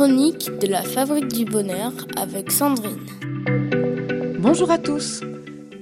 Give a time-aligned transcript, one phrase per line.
[0.00, 3.04] chroniques de la Fabrique du Bonheur avec Sandrine.
[4.38, 5.20] Bonjour à tous.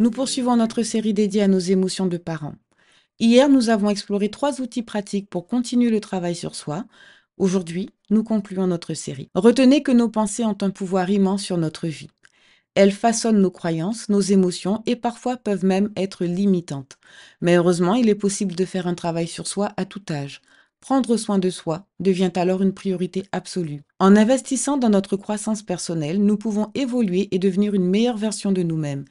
[0.01, 2.57] Nous poursuivons notre série dédiée à nos émotions de parents.
[3.20, 6.84] Hier, nous avons exploré trois outils pratiques pour continuer le travail sur soi.
[7.37, 9.30] Aujourd'hui, nous concluons notre série.
[9.37, 12.11] Retenez que nos pensées ont un pouvoir immense sur notre vie.
[12.75, 16.98] Elles façonnent nos croyances, nos émotions et parfois peuvent même être limitantes.
[17.41, 20.42] Mais heureusement, il est possible de faire un travail sur soi à tout âge.
[20.80, 23.82] Prendre soin de soi devient alors une priorité absolue.
[23.98, 28.62] En investissant dans notre croissance personnelle, nous pouvons évoluer et devenir une meilleure version de
[28.62, 29.05] nous-mêmes.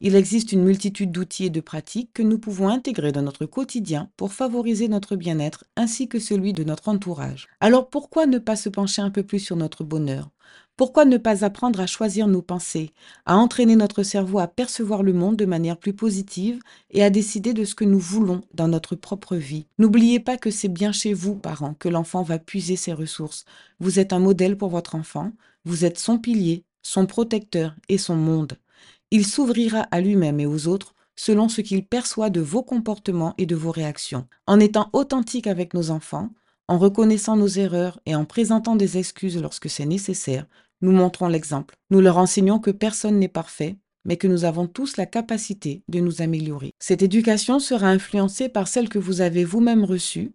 [0.00, 4.10] Il existe une multitude d'outils et de pratiques que nous pouvons intégrer dans notre quotidien
[4.16, 7.48] pour favoriser notre bien-être ainsi que celui de notre entourage.
[7.60, 10.30] Alors pourquoi ne pas se pencher un peu plus sur notre bonheur?
[10.76, 12.90] Pourquoi ne pas apprendre à choisir nos pensées,
[13.26, 16.58] à entraîner notre cerveau à percevoir le monde de manière plus positive
[16.90, 19.66] et à décider de ce que nous voulons dans notre propre vie?
[19.78, 23.44] N'oubliez pas que c'est bien chez vous, parents, que l'enfant va puiser ses ressources.
[23.78, 25.30] Vous êtes un modèle pour votre enfant,
[25.64, 28.58] vous êtes son pilier, son protecteur et son monde.
[29.12, 33.46] Il s'ouvrira à lui-même et aux autres selon ce qu'il perçoit de vos comportements et
[33.46, 34.26] de vos réactions.
[34.48, 36.30] En étant authentique avec nos enfants,
[36.66, 40.46] en reconnaissant nos erreurs et en présentant des excuses lorsque c'est nécessaire,
[40.84, 41.74] nous montrons l'exemple.
[41.90, 45.98] Nous leur enseignons que personne n'est parfait, mais que nous avons tous la capacité de
[45.98, 46.72] nous améliorer.
[46.78, 50.32] Cette éducation sera influencée par celle que vous avez vous-même reçue,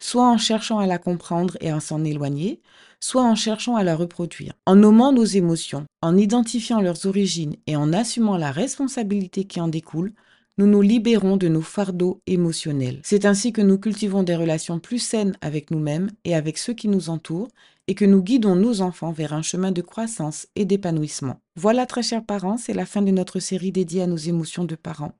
[0.00, 2.60] soit en cherchant à la comprendre et à s'en éloigner,
[3.00, 4.52] soit en cherchant à la reproduire.
[4.66, 9.68] En nommant nos émotions, en identifiant leurs origines et en assumant la responsabilité qui en
[9.68, 10.12] découle,
[10.58, 13.00] nous nous libérons de nos fardeaux émotionnels.
[13.04, 16.88] C'est ainsi que nous cultivons des relations plus saines avec nous-mêmes et avec ceux qui
[16.88, 17.48] nous entourent
[17.88, 21.40] et que nous guidons nos enfants vers un chemin de croissance et d'épanouissement.
[21.56, 24.76] Voilà, très chers parents, c'est la fin de notre série dédiée à nos émotions de
[24.76, 25.18] parents.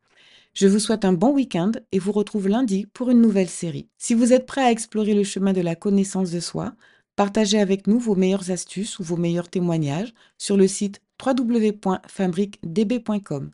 [0.52, 3.88] Je vous souhaite un bon week-end et vous retrouve lundi pour une nouvelle série.
[3.96, 6.74] Si vous êtes prêts à explorer le chemin de la connaissance de soi,
[7.16, 13.50] partagez avec nous vos meilleures astuces ou vos meilleurs témoignages sur le site www.fabriquedb.com.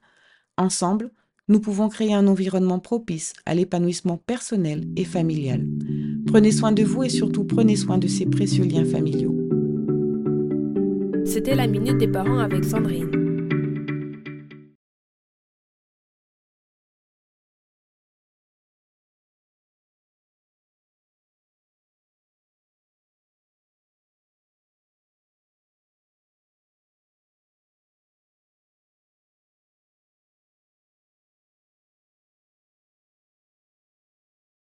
[0.56, 1.12] Ensemble,
[1.48, 5.64] nous pouvons créer un environnement propice à l'épanouissement personnel et familial.
[6.26, 9.34] Prenez soin de vous et surtout prenez soin de ces précieux liens familiaux.
[11.24, 13.23] C'était la Minute des Parents avec Sandrine.